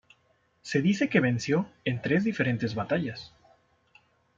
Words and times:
Se 0.63 0.81
dice 0.81 1.09
que 1.09 1.19
venció 1.19 1.69
en 1.85 2.01
tres 2.01 2.23
diferentes 2.23 2.73
batallas. 2.73 3.35